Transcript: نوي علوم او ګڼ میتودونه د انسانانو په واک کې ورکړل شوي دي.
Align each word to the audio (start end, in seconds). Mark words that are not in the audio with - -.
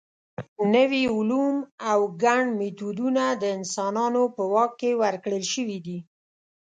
نوي 0.75 1.03
علوم 1.15 1.55
او 1.91 1.99
ګڼ 2.23 2.41
میتودونه 2.59 3.23
د 3.41 3.43
انسانانو 3.57 4.23
په 4.35 4.43
واک 4.53 4.71
کې 4.79 4.91
ورکړل 5.03 5.43
شوي 5.53 5.77
دي. 5.85 5.99